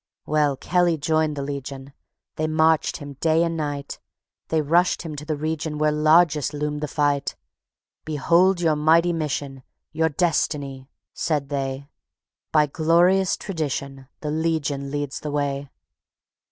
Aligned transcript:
"_Well, 0.25 0.57
Kelly 0.57 0.97
joined 0.97 1.35
the 1.35 1.43
Legion; 1.43 1.93
They 2.35 2.47
marched 2.47 2.97
him 2.97 3.17
day 3.21 3.43
and 3.43 3.55
night; 3.55 3.99
They 4.47 4.59
rushed 4.59 5.03
him 5.03 5.15
to 5.17 5.25
the 5.25 5.35
region 5.35 5.77
Where 5.77 5.91
largest 5.91 6.55
loomed 6.55 6.81
the 6.81 6.87
fight. 6.87 7.35
"Behold 8.03 8.59
your 8.61 8.75
mighty 8.75 9.13
mission, 9.13 9.61
Your 9.91 10.09
destiny," 10.09 10.89
said 11.13 11.49
they; 11.49 11.87
"By 12.51 12.65
glorious 12.65 13.37
tradition 13.37 14.07
The 14.21 14.31
Legion 14.31 14.89
leads 14.89 15.19
the 15.19 15.29
way. 15.29 15.69